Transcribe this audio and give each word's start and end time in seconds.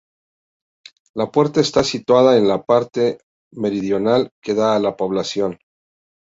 La 1.13 1.29
puerta 1.29 1.61
está 1.61 1.83
situada 1.83 2.35
en 2.39 2.47
la 2.47 2.63
parte 2.63 3.19
meridional 3.51 4.31
que 4.41 4.55
da 4.55 4.75
a 4.75 4.79
la 4.79 4.97
población. 4.97 5.59